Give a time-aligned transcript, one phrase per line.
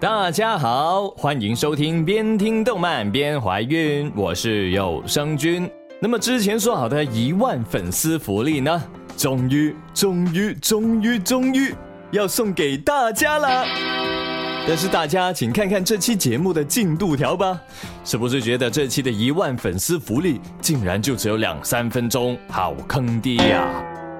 [0.00, 5.70] 大家好，欢迎收听边听动漫边怀孕，我是有声君。
[6.00, 8.82] 那么之前说好的一万粉丝福利呢？
[9.16, 11.72] 终于，终于，终于，终于
[12.10, 13.64] 要送给大家了。
[14.66, 17.58] 但是大家请看看这期节目的进度条吧，
[18.04, 23.68] 是不是觉得这期的一万粉丝福利竟然就只有两三分钟，好坑爹呀？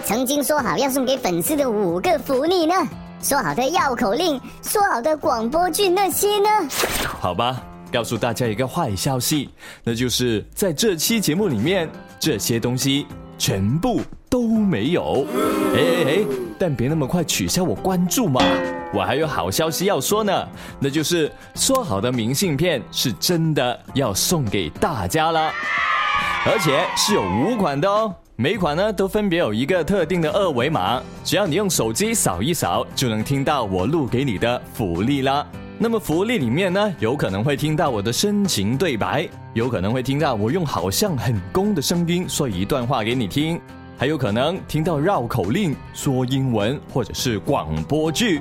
[0.00, 2.74] 曾经说好要送给粉丝的五个福利呢？
[3.22, 6.48] 说好的绕口令，说好的广播剧那些呢？
[7.04, 7.60] 好吧，
[7.92, 9.50] 告诉大家一个坏消息，
[9.84, 11.88] 那就是在这期节目里面，
[12.18, 13.06] 这些东西
[13.36, 15.26] 全部都没有。
[15.74, 16.18] 哎哎哎，
[16.58, 18.40] 但别那么快取消我关注嘛，
[18.94, 25.52] 我还有好消息要说呢，那就是说好的明信片是真的要送给大家了，
[26.46, 28.14] 而且是有五款的哦。
[28.42, 35.46] 每款呢都分别有一个特定的二维码，只要你用手机扫一扫，就能听到我录给你的福利啦。
[35.78, 43.60] 那么福利里面呢，有可能会听到我的深情对白，有可能会听到我用好像很公的声音说一段话给你听，
[43.98, 48.40] 还有可能听到绕口令、说英文或者是广播剧，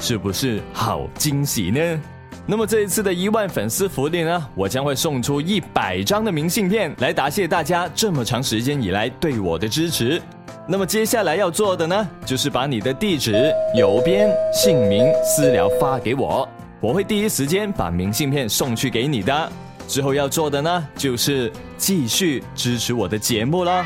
[0.00, 2.02] 是不是好惊喜呢？
[2.48, 10.22] 那么这一次的一万粉丝福利呢，我将会送出一百张的明信片来答谢大家这么长时间以来对我的支持。
[10.64, 16.48] 那么接下来要做的呢，就是把你的地址、邮编、姓名、私聊发给我，
[16.80, 19.52] 我会第一时间把明信片送去给你的。
[19.86, 23.84] 之后要做的呢，就是继续支持我的节目了。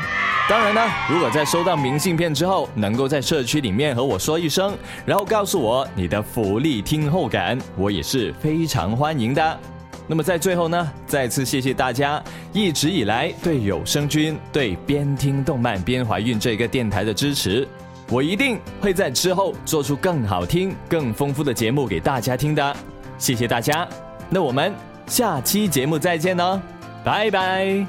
[0.49, 9.59] 当然呢，如果在收到明信片之后，能够在社区里面和我说一声，然后告诉我你的福利听后感，我也是非常欢迎的。
[10.07, 17.65] 那么在最后呢，再次谢谢大家一直以来对有声君、对边听动漫边怀孕这个电台的支持，
[18.09, 22.75] 我一定会在之后做出更好听、更丰富的节目给大家听的。
[23.17, 23.87] 谢谢大家，
[24.29, 24.73] 那我们
[25.11, 26.61] 下期节目再见哦，
[27.03, 27.85] 拜拜。